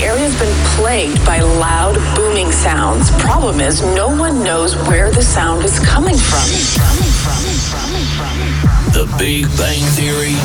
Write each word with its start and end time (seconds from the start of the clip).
The 0.00 0.06
area's 0.06 0.38
been 0.38 0.54
plagued 0.76 1.26
by 1.26 1.40
loud, 1.40 1.94
booming 2.16 2.50
sounds. 2.50 3.10
Problem 3.20 3.60
is, 3.60 3.82
no 3.82 4.08
one 4.08 4.42
knows 4.42 4.74
where 4.88 5.10
the 5.10 5.20
sound 5.20 5.62
is 5.62 5.78
coming 5.78 6.16
from. 6.16 6.40
The 8.94 9.04
Big 9.18 9.44
Bang 9.58 9.84
Theory 9.92 10.36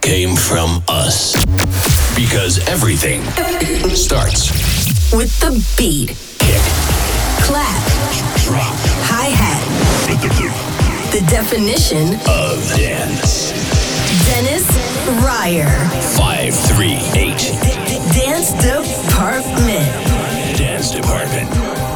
came 0.00 0.34
from 0.34 0.82
us. 0.88 1.36
Because 2.16 2.66
everything 2.66 3.22
starts 3.94 4.48
with 5.12 5.38
the 5.40 5.62
beat. 5.76 6.16
Kick. 6.38 6.62
Clap. 7.44 7.84
Drop. 8.44 8.74
Hi 9.04 9.28
hat. 9.28 9.62
The 11.12 11.20
definition 11.28 12.14
of 12.26 12.66
dance. 12.78 13.67
Dennis 14.24 14.64
Ruyer. 15.20 15.68
538. 16.16 17.52
Dance 18.14 18.52
Department. 18.52 20.56
Dance 20.56 20.90
Department. 20.92 21.87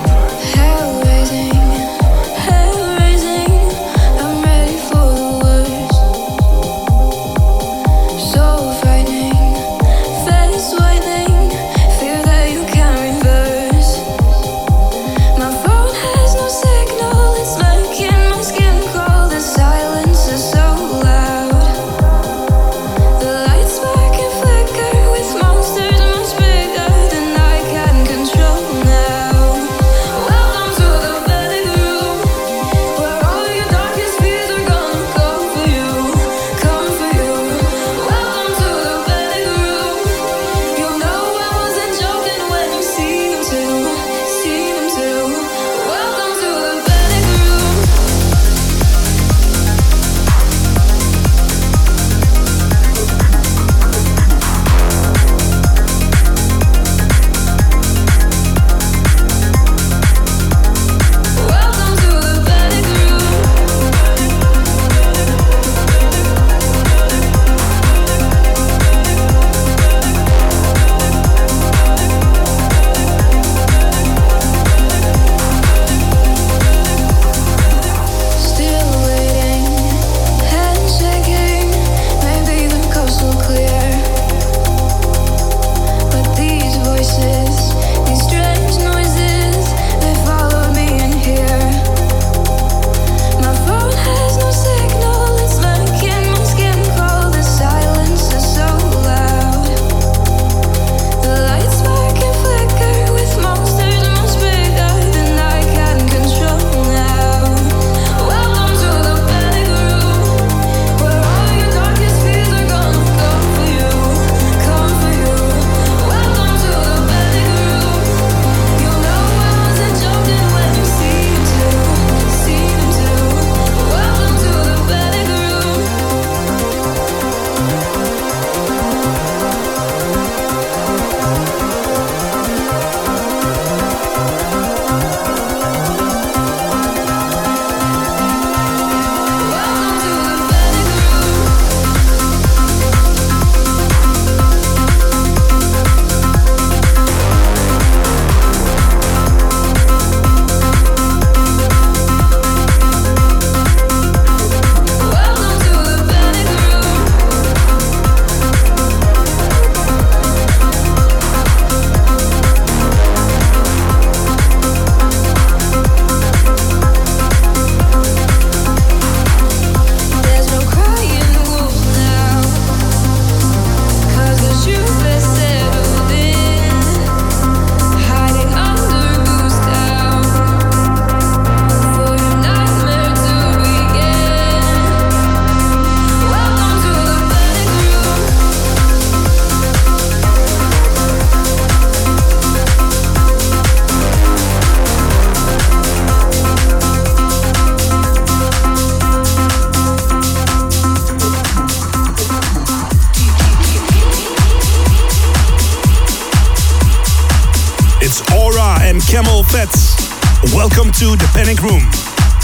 To 211.03 211.17
the 211.17 211.31
Panic 211.35 211.59
Room. 211.59 211.83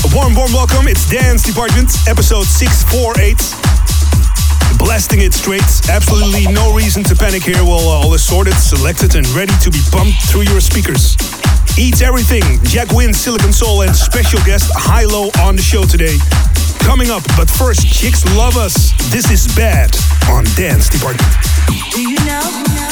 A 0.03 0.09
warm, 0.17 0.35
warm 0.35 0.51
welcome. 0.51 0.89
It's 0.89 1.09
Dance 1.09 1.45
Department, 1.45 1.95
episode 2.09 2.43
648. 2.43 3.39
Blasting 4.83 5.23
it 5.23 5.33
straight. 5.33 5.63
Absolutely 5.87 6.51
no 6.51 6.75
reason 6.75 7.05
to 7.05 7.15
panic 7.15 7.45
here. 7.45 7.63
We'll 7.63 7.87
uh, 7.87 8.03
all 8.03 8.19
sorted, 8.19 8.59
selected, 8.59 9.15
and 9.15 9.23
ready 9.31 9.55
to 9.63 9.71
be 9.71 9.79
pumped 9.93 10.19
through 10.27 10.51
your 10.51 10.59
speakers. 10.59 11.15
Eat 11.79 12.03
everything. 12.03 12.43
Jack 12.65 12.91
Wins, 12.91 13.21
Silicon 13.23 13.53
Soul, 13.53 13.83
and 13.83 13.95
special 13.95 14.43
guest 14.43 14.73
Hi-Lo 14.75 15.31
on 15.47 15.55
the 15.55 15.63
show 15.63 15.85
today. 15.85 16.19
Coming 16.83 17.11
up, 17.15 17.23
but 17.39 17.49
first, 17.49 17.87
Chicks 17.87 18.27
Luv 18.35 18.57
Us. 18.57 18.91
This 19.15 19.31
is 19.31 19.47
bad 19.55 19.95
on 20.35 20.43
Dance 20.59 20.89
Department. 20.91 21.31
Do 21.95 22.03
you 22.03 22.19
know? 22.27 22.88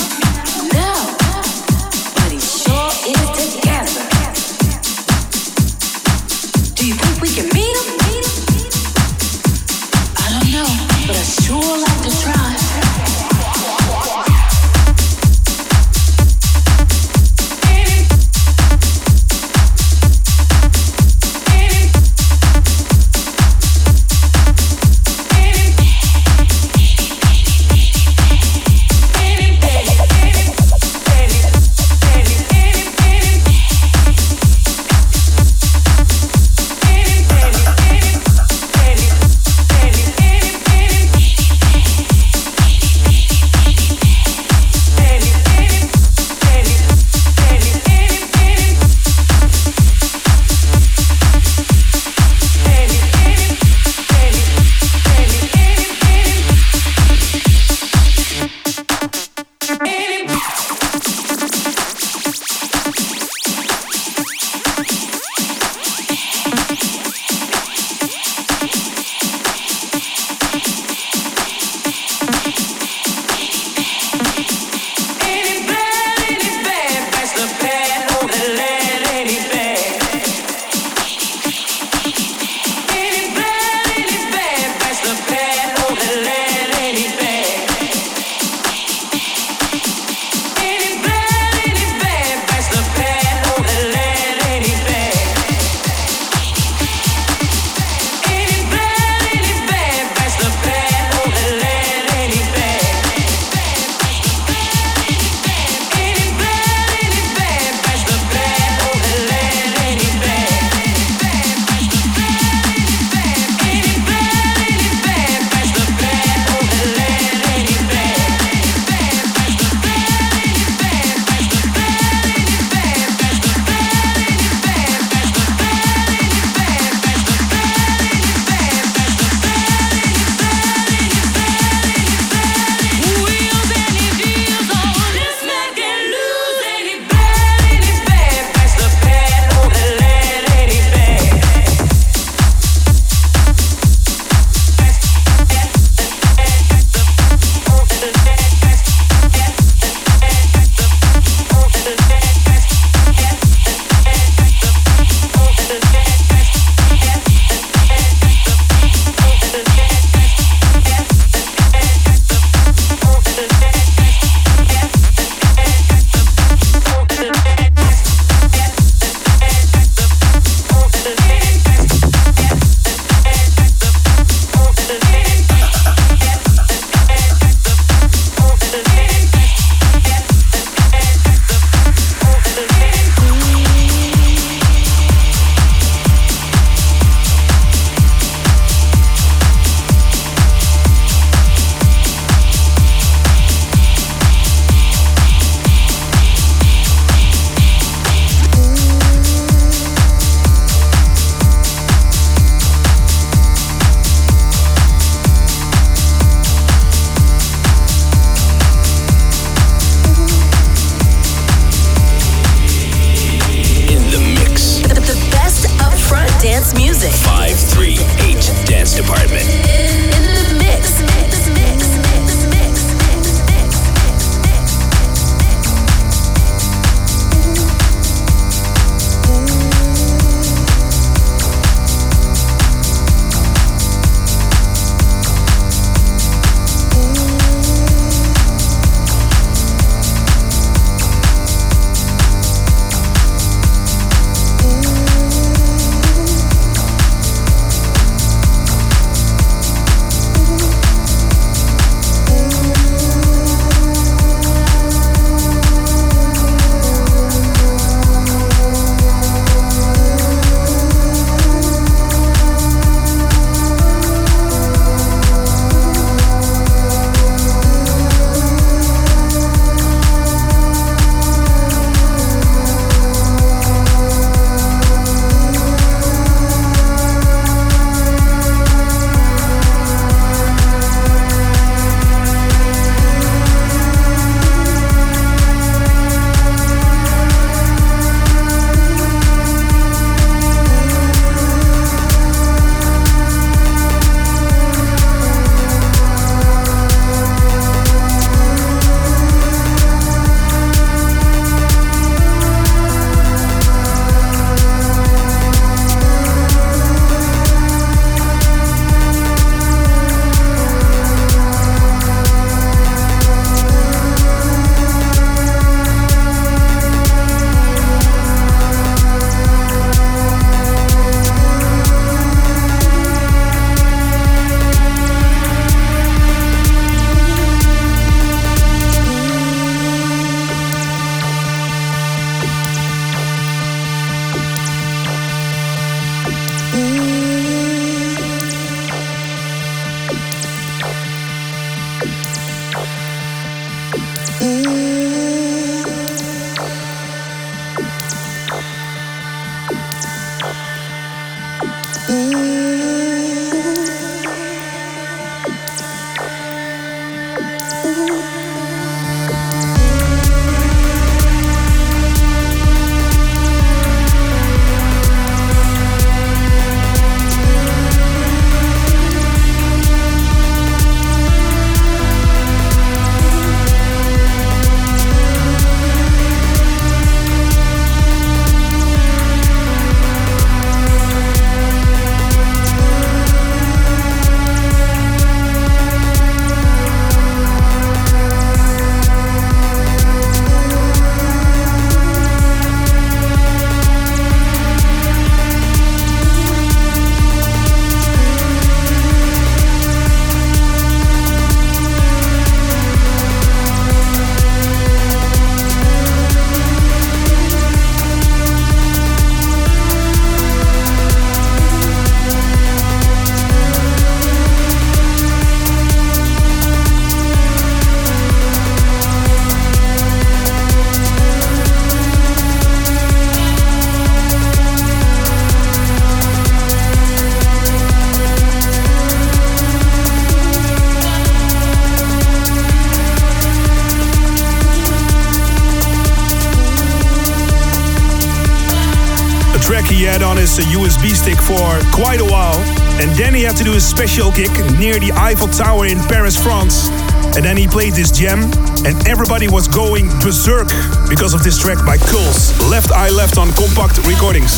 Quite 441.97 442.21
a 442.21 442.29
while. 442.29 442.61
And 443.01 443.09
then 443.17 443.33
he 443.33 443.43
had 443.43 443.57
to 443.57 443.65
do 443.65 443.73
a 443.75 443.81
special 443.81 444.31
gig 444.31 444.53
near 444.79 445.01
the 445.01 445.13
Eiffel 445.17 445.49
Tower 445.49 445.87
in 445.89 445.99
Paris, 446.13 446.37
France. 446.37 446.93
And 447.37 447.45
then 447.45 447.57
he 447.57 447.67
played 447.67 447.93
this 447.93 448.13
jam, 448.13 448.45
and 448.85 448.97
everybody 449.09 449.49
was 449.49 449.69
going 449.69 450.09
berserk 450.21 450.69
because 451.09 451.33
of 451.33 451.43
this 451.43 451.59
track 451.61 451.81
by 451.85 451.97
Kulz. 451.97 452.53
Left 452.71 452.93
Eye 452.93 453.11
Left 453.11 453.37
on 453.37 453.49
Compact 453.53 454.01
Recordings. 454.07 454.53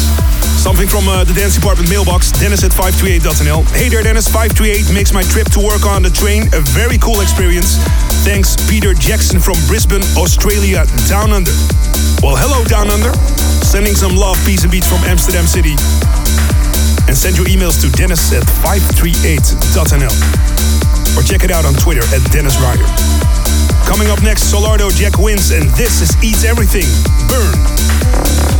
Something 0.58 0.86
from 0.86 1.06
uh, 1.08 1.22
the 1.24 1.34
Dance 1.34 1.54
Department 1.54 1.88
mailbox, 1.90 2.30
Dennis 2.34 2.62
at 2.62 2.70
538.nl. 2.74 3.62
Hey 3.74 3.88
there, 3.88 4.02
Dennis. 4.02 4.26
538 4.26 4.94
makes 4.94 5.14
my 5.14 5.22
trip 5.22 5.46
to 5.54 5.60
work 5.62 5.86
on 5.86 6.02
the 6.02 6.10
train 6.10 6.50
a 6.54 6.60
very 6.74 6.98
cool 6.98 7.22
experience. 7.22 7.78
Thanks, 8.26 8.58
Peter 8.68 8.94
Jackson 8.94 9.38
from 9.38 9.54
Brisbane, 9.66 10.02
Australia, 10.18 10.86
Down 11.06 11.30
Under. 11.30 11.54
Well, 12.22 12.34
hello, 12.34 12.66
Down 12.66 12.90
Under. 12.90 13.14
Sending 13.62 13.94
some 13.94 14.14
love, 14.14 14.38
peace 14.44 14.62
and 14.62 14.70
beats 14.70 14.90
from 14.90 15.02
Amsterdam 15.06 15.46
City. 15.46 15.78
And 17.08 17.16
send 17.16 17.36
your 17.38 17.46
emails 17.46 17.80
to 17.80 17.90
dennis 17.96 18.32
at 18.32 18.44
538.nl. 18.62 20.12
Or 21.16 21.22
check 21.22 21.42
it 21.42 21.50
out 21.50 21.64
on 21.64 21.74
Twitter 21.74 22.04
at 22.14 22.22
Dennis 22.30 22.60
Ruyer. 22.60 22.84
Coming 23.88 24.08
up 24.08 24.22
next, 24.22 24.52
Solardo 24.52 24.94
Jack 24.94 25.18
Wins, 25.18 25.50
and 25.50 25.70
this 25.70 26.02
is 26.02 26.14
Eats 26.22 26.44
Everything. 26.44 26.84
Burn. 27.26 28.57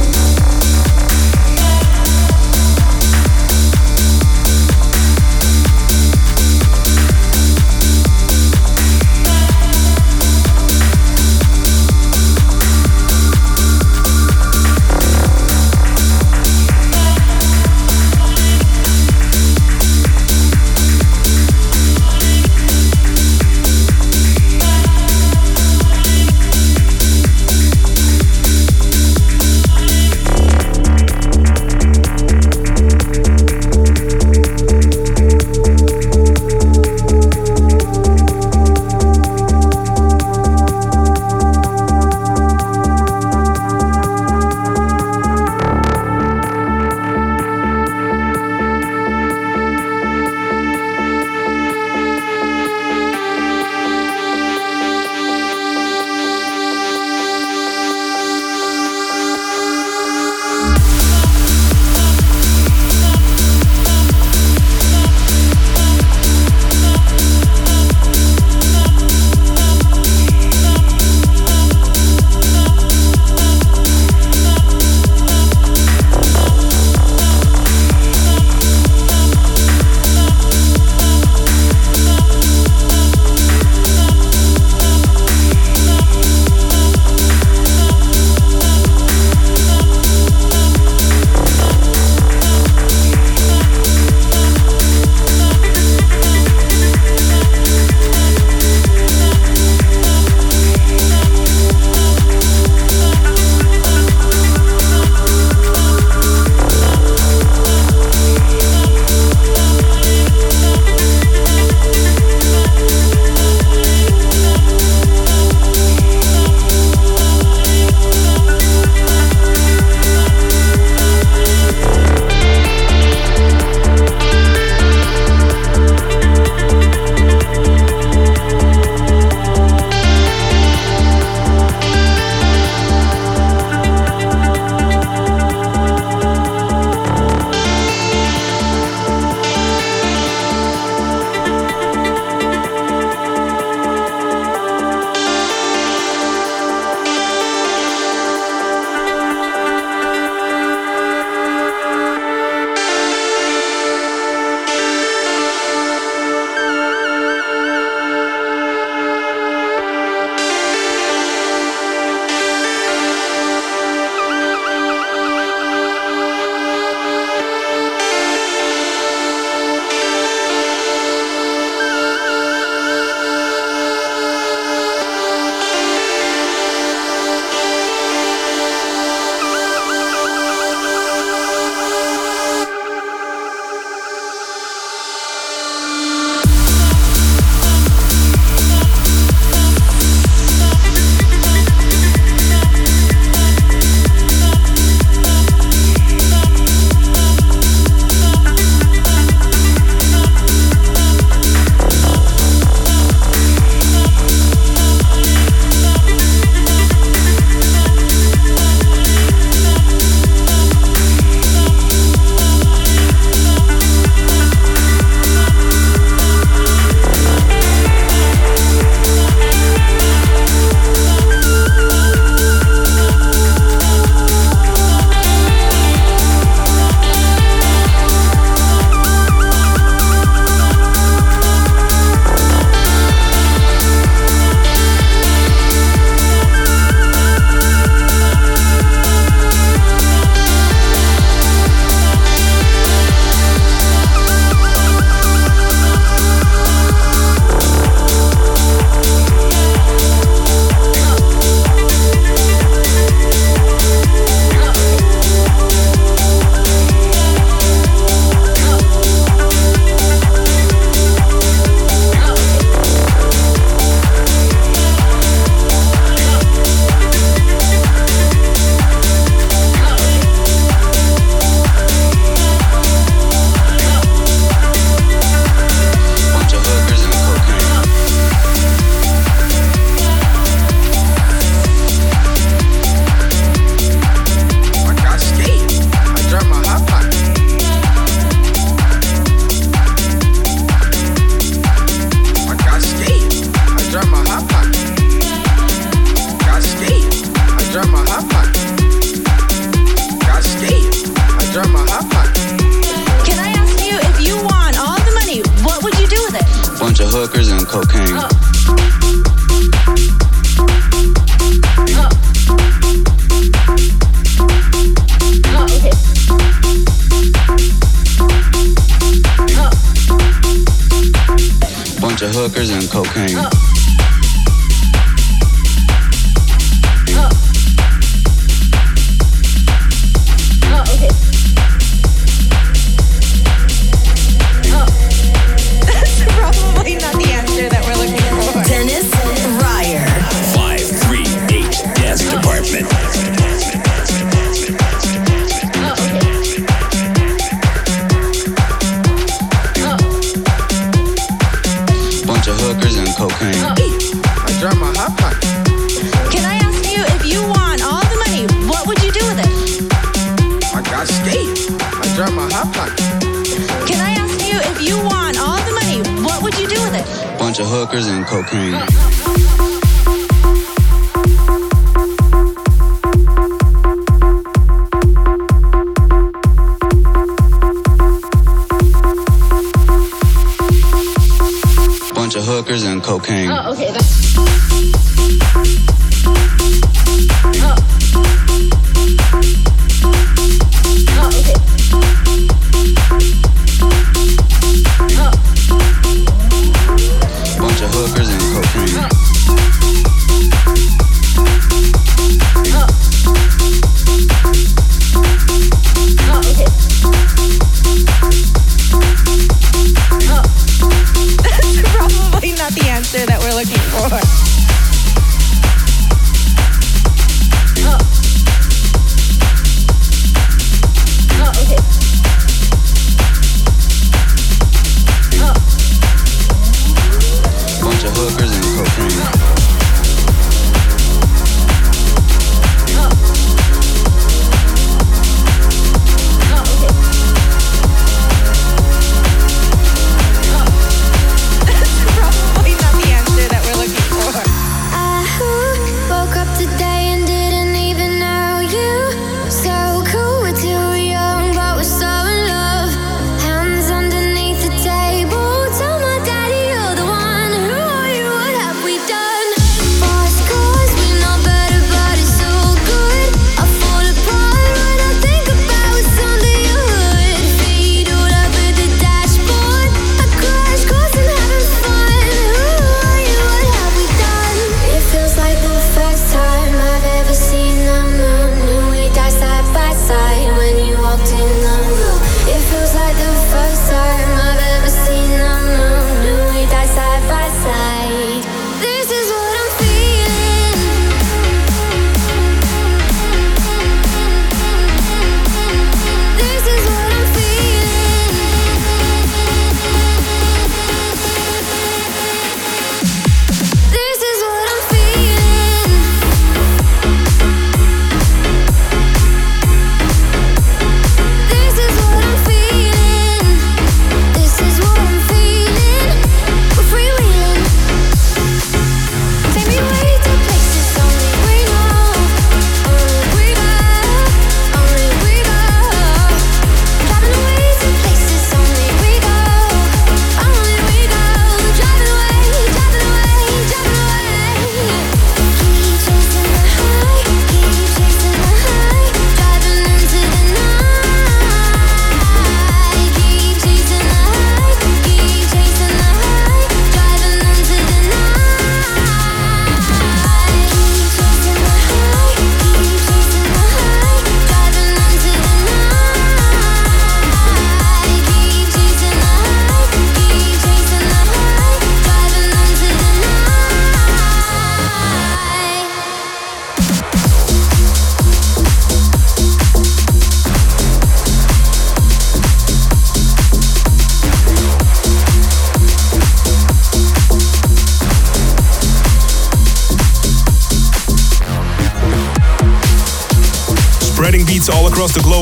and 382.70 383.02
cocaine. 383.02 383.48
Oh, 383.50 383.72
okay. 383.72 383.87
That's- 383.92 384.67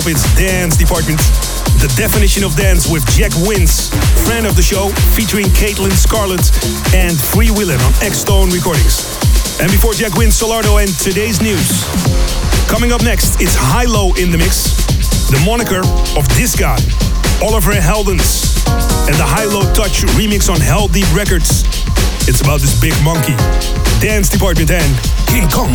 It's 0.04 0.28
Dance 0.37 0.76
Department. 0.76 1.16
The 1.80 1.88
definition 1.96 2.44
of 2.44 2.54
dance 2.54 2.87
with 2.87 3.00
Jack 3.16 3.32
Wins, 3.48 3.88
friend 4.28 4.44
of 4.44 4.54
the 4.54 4.62
show, 4.62 4.92
featuring 5.16 5.46
Caitlin 5.56 5.90
Scarlett 5.96 6.44
and 6.92 7.16
Free 7.16 7.50
Willin 7.50 7.80
on 7.80 7.92
X 8.04 8.18
Stone 8.20 8.52
Recordings. 8.52 9.16
And 9.59 9.72
before 9.72 9.94
Jack 9.94 10.12
Wins, 10.14 10.37
Solardo 10.37 10.76
and 10.85 10.92
today's 11.00 11.40
news. 11.40 11.88
Coming 12.68 12.92
up 12.92 13.02
next, 13.02 13.40
it's 13.40 13.56
Hi-Lo 13.56 14.12
in 14.20 14.30
the 14.30 14.37
mix, 14.37 14.76
the 15.32 15.40
moniker 15.48 15.80
of 16.12 16.28
this 16.37 16.52
guy, 16.54 16.76
Oliver 17.40 17.72
Heldens, 17.72 18.52
and 19.09 19.16
the 19.16 19.26
Hi-Lo 19.26 19.64
Touch 19.72 20.04
remix 20.12 20.52
on 20.52 20.61
Heldeep 20.61 21.09
Records. 21.16 21.64
It's 22.28 22.44
about 22.44 22.61
this 22.61 22.78
big 22.78 22.94
monkey, 23.02 23.35
Dance 23.98 24.28
Department, 24.28 24.70
and 24.70 24.92
King 25.24 25.48
Kong. 25.48 25.72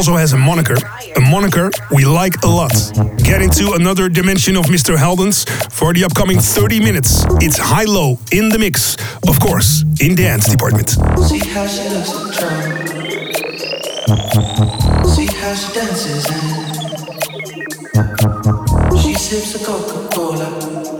Also 0.00 0.16
has 0.16 0.32
a 0.32 0.38
moniker, 0.38 0.76
a 1.16 1.20
moniker 1.20 1.70
we 1.90 2.06
like 2.06 2.42
a 2.42 2.46
lot. 2.46 2.72
Get 3.18 3.42
into 3.42 3.74
another 3.74 4.08
dimension 4.08 4.56
of 4.56 4.64
Mr. 4.64 4.96
Heldens 4.96 5.46
for 5.70 5.92
the 5.92 6.04
upcoming 6.04 6.38
30 6.38 6.80
minutes. 6.80 7.26
It's 7.32 7.58
Hi-Lo 7.58 8.18
in 8.32 8.48
the 8.48 8.58
mix, 8.58 8.96
of 9.28 9.38
course, 9.40 9.82
in 10.00 10.14
the 10.14 10.22
dance 10.22 10.48
department. 10.48 10.88
See 10.88 11.40
how 11.52 11.66
she 11.66 11.86
looks 11.90 12.12
See 15.14 15.26
how 15.36 15.54
she 15.54 15.74
dances 15.74 16.24
she 19.02 19.12
sips 19.12 19.54
a 19.60 19.66
Coca-Cola. 19.66 20.99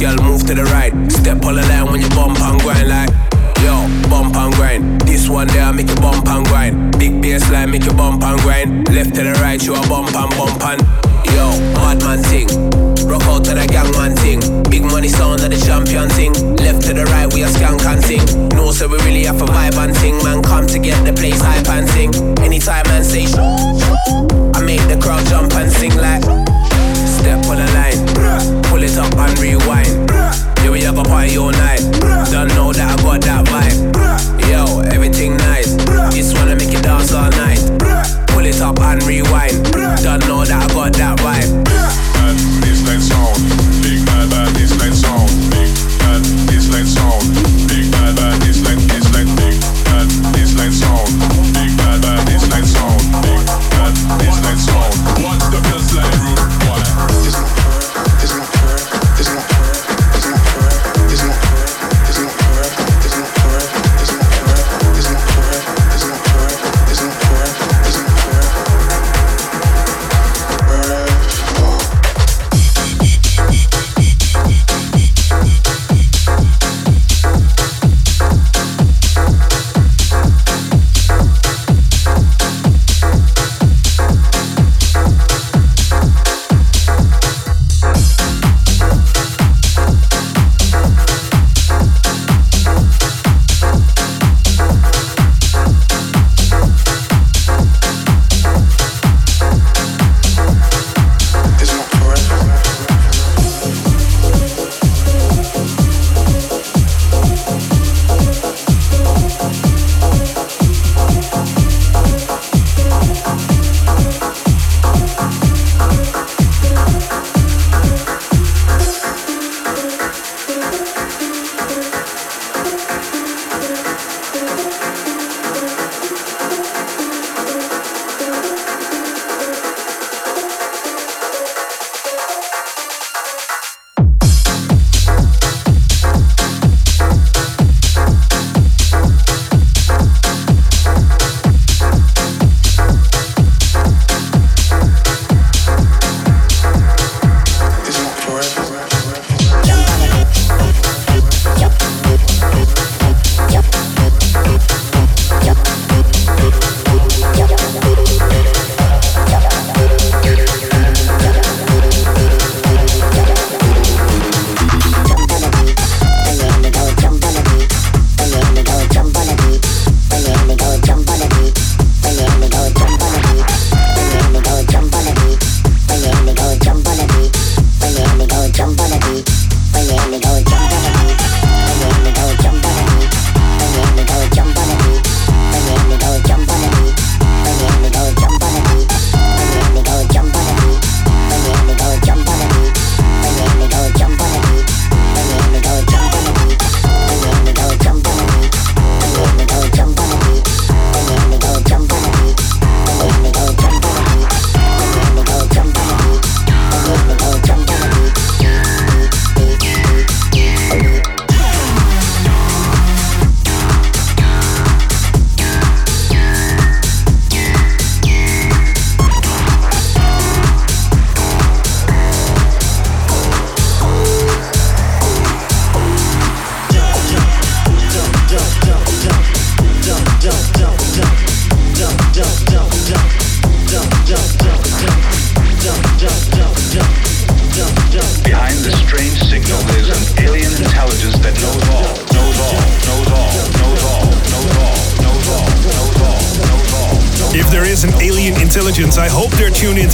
girl, 0.00 0.16
move 0.24 0.46
to 0.46 0.54
the 0.54 0.64
right. 0.72 0.92
Step 1.12 1.44
on 1.44 1.56
the 1.56 1.62
line 1.68 1.84
when 1.92 2.00
you 2.00 2.08
bump 2.10 2.40
and 2.40 2.58
grind 2.62 2.88
like. 2.88 3.10
Yo, 3.60 3.84
bump 4.08 4.34
and 4.34 4.54
grind. 4.54 5.00
This 5.02 5.28
one 5.28 5.46
there 5.48 5.62
I 5.62 5.72
make 5.72 5.88
you 5.88 5.94
bump 5.96 6.26
and 6.26 6.46
grind. 6.46 6.98
Big 6.98 7.20
bass 7.20 7.44
line 7.50 7.70
make 7.70 7.84
you 7.84 7.92
bump 7.92 8.22
and 8.24 8.40
grind. 8.40 8.88
Left 8.88 9.14
to 9.16 9.22
the 9.22 9.32
right, 9.44 9.60
you 9.62 9.74
a 9.74 9.80
bump 9.88 10.08
and 10.16 10.30
bump 10.40 10.64
and. 10.64 10.80
Yo, 11.36 11.52
madman 11.76 12.24
thing. 12.24 12.48
Rock 13.06 13.22
out 13.28 13.44
to 13.44 13.52
the 13.52 13.66
gang 13.68 13.92
man 13.92 14.16
thing. 14.16 14.40
Big 14.70 14.82
money 14.82 15.08
sound 15.08 15.42
of 15.42 15.50
the 15.50 15.60
champion 15.60 16.08
thing. 16.08 16.32
Left 16.56 16.80
to 16.88 16.94
the 16.94 17.04
right, 17.12 17.28
we 17.34 17.42
a 17.42 17.48
skank 17.48 17.84
and 17.84 18.00
thing. 18.02 18.24
No, 18.56 18.72
so 18.72 18.88
we 18.88 18.96
really 19.04 19.24
have 19.24 19.42
a 19.42 19.44
vibe 19.44 19.76
and 19.76 19.94
thing. 19.98 20.16
Man, 20.24 20.42
come 20.42 20.66
to 20.66 20.78
get 20.78 21.04
the 21.04 21.12
place 21.12 21.40
hype 21.42 21.68
and 21.68 21.88
sing. 21.90 22.14
Anytime 22.40 22.88
man 22.88 23.04
say 23.04 23.28
I 24.56 24.64
make 24.64 24.80
the 24.88 24.98
crowd 25.02 25.26
jump 25.26 25.52
and 25.52 25.70
sing 25.70 25.94
like. 25.96 26.49
Step 27.20 27.44
on 27.48 27.56
the 27.56 27.68
line, 27.74 28.62
pull 28.64 28.82
it 28.82 28.96
up 28.96 29.14
and 29.14 29.38
rewind. 29.38 30.10
Yeah, 30.64 30.70
we 30.70 30.80
have 30.80 30.96
a 30.96 31.02
party 31.02 31.36
all 31.36 31.50
night. 31.52 31.80
Don't 32.32 32.48
know 32.56 32.72
that 32.72 32.98
I 32.98 33.02
got 33.02 33.20
that 33.20 33.44
vibe. 33.44 34.50
Yo, 34.50 34.80
everything 34.88 35.36
nice. 35.36 35.74
This 36.14 36.32
wanna 36.32 36.56
make 36.56 36.72
you 36.72 36.80
dance 36.80 37.12
all 37.12 37.30
night. 37.32 37.60
Pull 38.28 38.46
it 38.46 38.60
up 38.62 38.80
and 38.80 39.02
rewind. 39.04 39.52
Don't 40.02 40.26
know 40.26 40.44
that 40.46 40.70
I 40.70 40.74
got 40.74 40.94
that 40.94 41.18
vibe. 41.18 41.59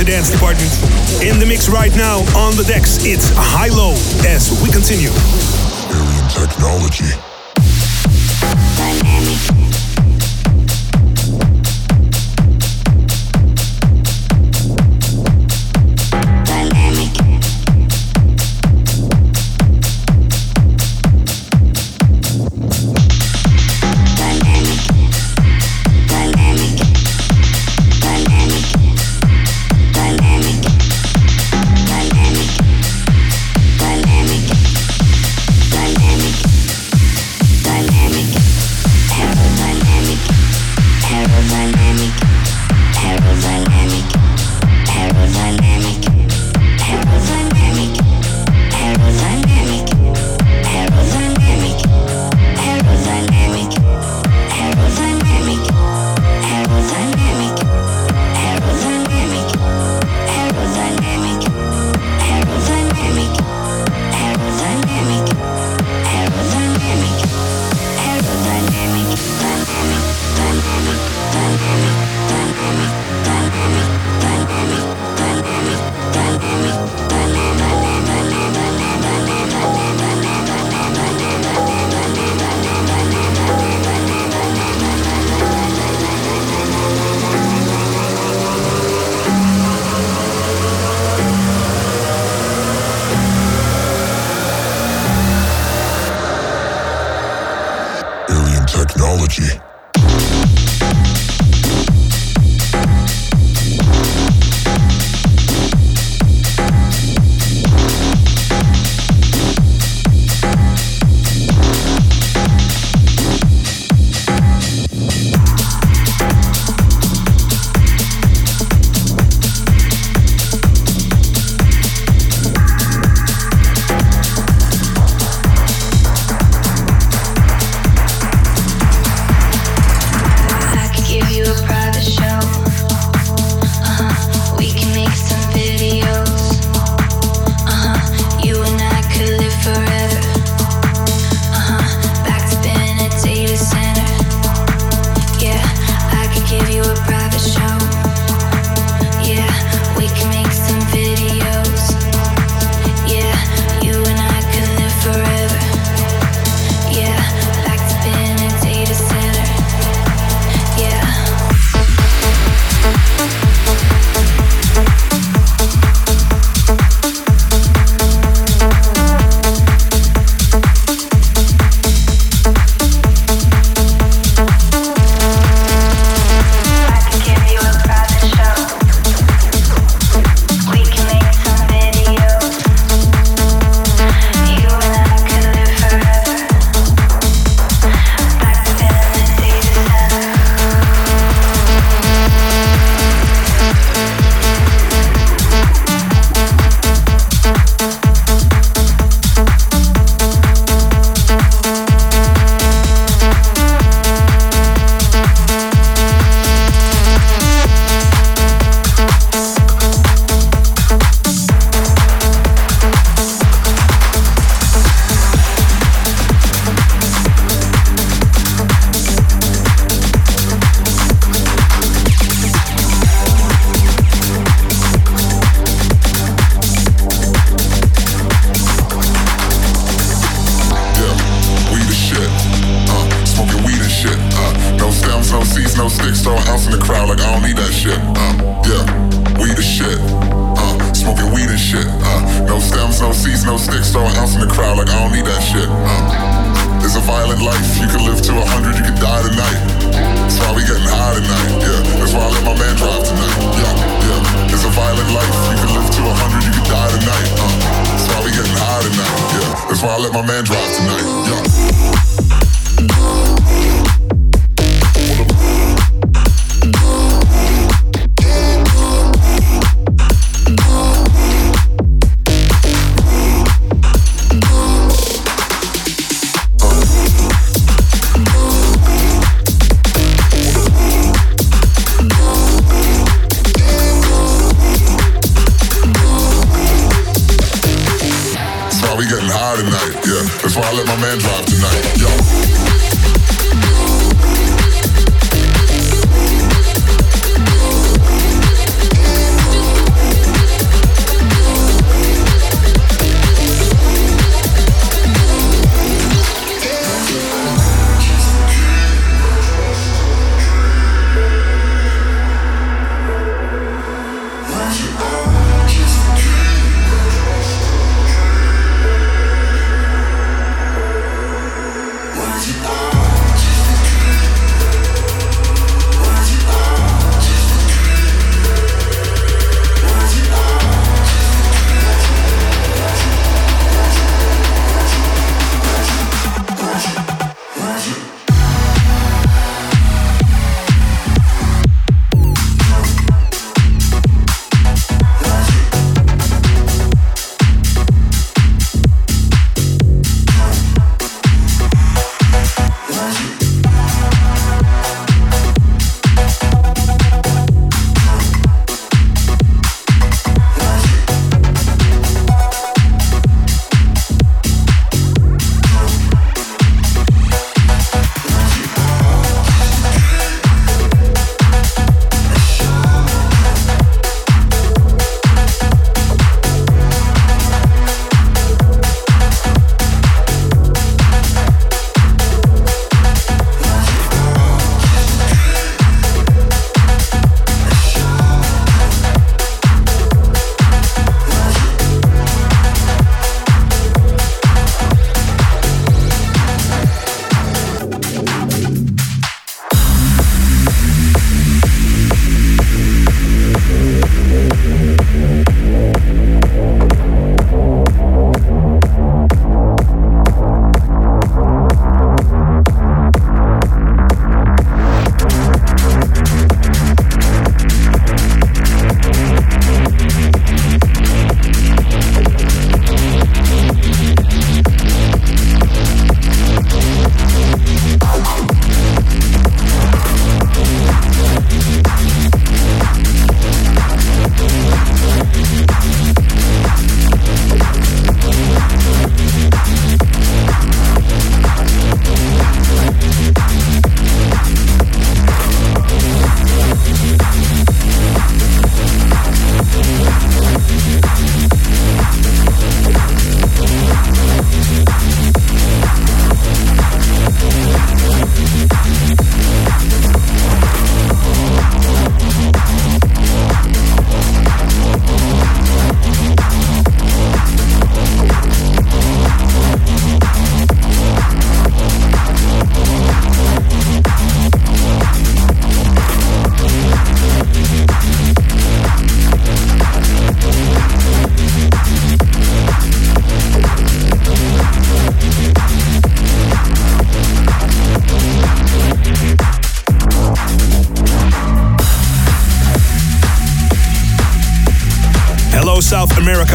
Dance 0.07 0.31
Department. 0.31 0.71
In 1.21 1.41
the 1.41 1.47
mix 1.47 1.69
right 1.69 1.95
now 1.97 2.19
on 2.39 2.55
the 2.57 2.63
decks, 2.63 3.05
it's 3.05 3.29
Hi-Lo 3.35 3.91
as 4.25 4.63
we 4.63 4.71
continue. 4.71 5.11
Alien 5.91 6.29
technology. 6.31 7.36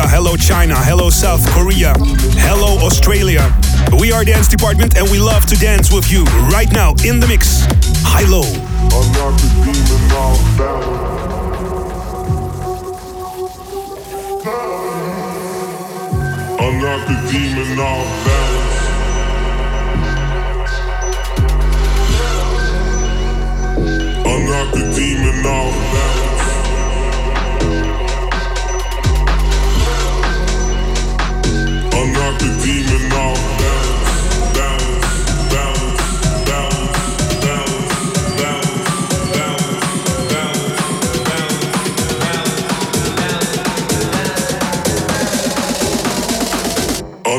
America. 0.01 0.15
Hello, 0.15 0.35
China. 0.35 0.75
Hello, 0.75 1.09
South 1.09 1.45
Korea. 1.51 1.93
Hello, 2.39 2.77
Australia. 2.85 3.51
We 3.99 4.11
are 4.11 4.23
Dance 4.23 4.47
Department 4.47 4.97
and 4.97 5.09
we 5.09 5.19
love 5.19 5.45
to 5.47 5.55
dance 5.55 5.91
with 5.91 6.11
you 6.11 6.23
right 6.51 6.71
now 6.71 6.93
in 7.05 7.19
the 7.19 7.27
mix. 7.27 7.65
Hi-Lo. 8.03 8.41
Unlock 8.91 9.35
the 9.37 9.49
demon 9.65 10.07
balance. 10.07 10.91
Unlock 16.59 17.07
the 24.73 24.93
demon 24.93 25.41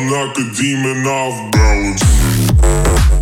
Unlock 0.02 0.36
a 0.36 0.42
demon 0.56 1.06
off 1.06 1.52
balance. 1.52 3.21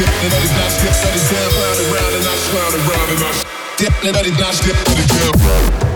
Get 0.00 0.08
down, 0.08 0.70
get 0.80 0.94
down, 1.30 1.50
round 1.60 1.80
and 1.80 1.90
round 1.92 2.74
and 2.74 2.82
round 2.88 3.10
and 3.10 3.24
I 3.24 3.59
nasty, 3.80 3.94
everybody's 4.04 4.38
nasty, 4.38 4.70
everybody's 4.70 5.06
nasty. 5.08 5.89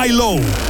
Hi-Lo. 0.00 0.69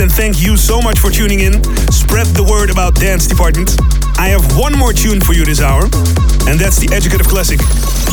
And 0.00 0.12
thank 0.12 0.40
you 0.40 0.56
so 0.56 0.80
much 0.80 1.00
for 1.00 1.10
tuning 1.10 1.40
in. 1.40 1.58
Spread 1.90 2.26
the 2.38 2.46
word 2.46 2.70
about 2.70 2.94
Dance 2.94 3.26
Department. 3.26 3.74
I 4.16 4.28
have 4.28 4.46
one 4.56 4.70
more 4.78 4.92
tune 4.92 5.20
for 5.20 5.34
you 5.34 5.44
this 5.44 5.60
hour, 5.60 5.82
and 6.46 6.54
that's 6.54 6.78
the 6.78 6.86
Educative 6.94 7.26
Classic. 7.26 7.58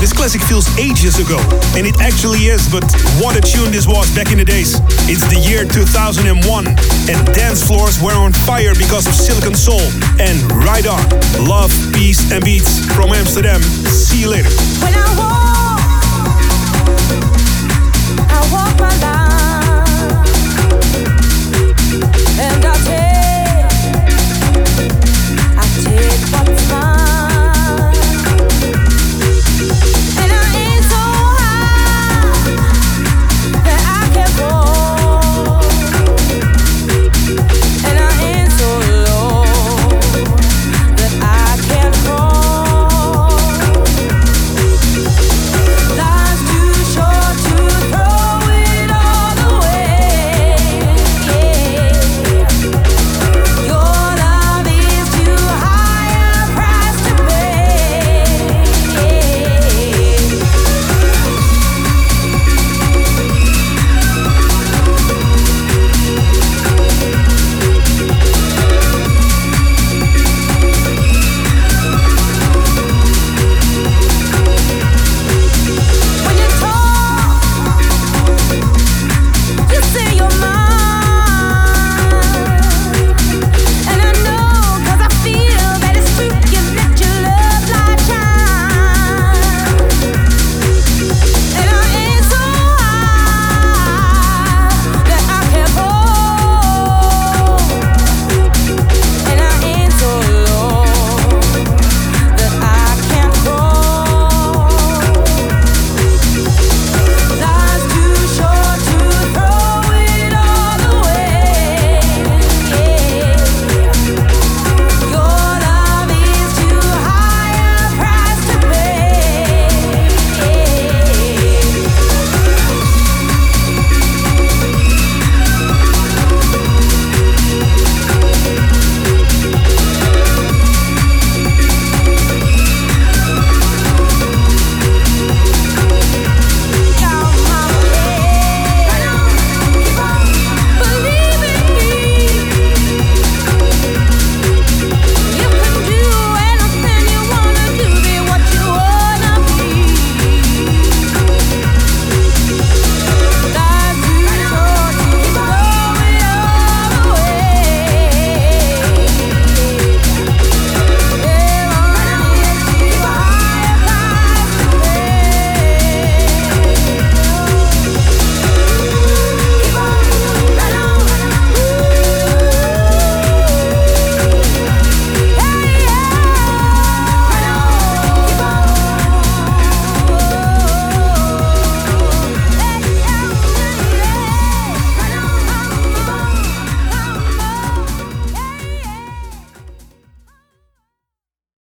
This 0.01 0.11
classic 0.11 0.41
feels 0.41 0.65
ages 0.81 1.21
ago, 1.21 1.37
and 1.77 1.85
it 1.85 1.93
actually 2.01 2.49
is, 2.49 2.65
but 2.73 2.81
what 3.21 3.37
a 3.37 3.41
tune 3.41 3.69
this 3.69 3.85
was 3.85 4.09
back 4.17 4.31
in 4.33 4.41
the 4.41 4.45
days. 4.45 4.81
It's 5.05 5.21
the 5.29 5.37
year 5.37 5.61
2001, 5.61 6.25
and 6.65 7.17
dance 7.37 7.61
floors 7.61 8.01
were 8.01 8.17
on 8.17 8.33
fire 8.33 8.73
because 8.73 9.05
of 9.05 9.13
Silicone 9.13 9.53
Soul. 9.53 9.85
And 10.17 10.41
right 10.65 10.89
on, 10.89 11.05
love, 11.45 11.69
peace, 11.93 12.33
and 12.33 12.43
beats 12.43 12.81
from 12.97 13.13
Amsterdam. 13.13 13.61
See 13.85 14.25
you 14.25 14.33
later. 14.33 14.49
When 14.81 14.89
I 14.89 15.05
walk, 15.13 15.85
I 18.25 18.41
walk 18.49 18.75
and 22.37 22.65
I 22.65 22.73
take. 22.83 23.14